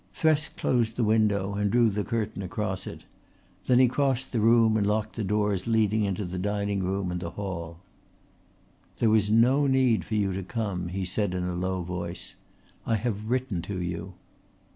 [0.15, 3.03] Thresk closed the window and drew the curtain across it.
[3.67, 7.21] Then he crossed the room and locked the doors leading into the dining room and
[7.21, 7.77] hall.
[8.97, 12.33] "There was no need for you to come," he said in a low voice.
[12.83, 14.15] "I have written to you."